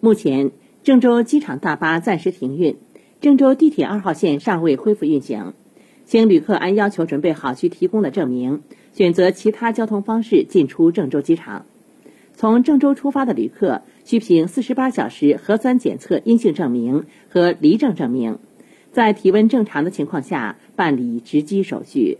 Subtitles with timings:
[0.00, 0.52] 目前，
[0.84, 2.76] 郑州机场大巴暂时停运，
[3.20, 5.54] 郑州地铁二号线尚未恢复运行。
[6.04, 11.66] 请旅客按要求准备好需提供的证明，选择其他交通方式进出郑州机场。
[12.36, 18.38] 从郑州出发的旅客需凭四十八小时核酸检测阴性证明和离郑证明，
[18.92, 22.18] 在体温正常的情况下办理值机手续。